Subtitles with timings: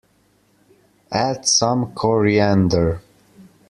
[1.11, 3.03] Add some coriander.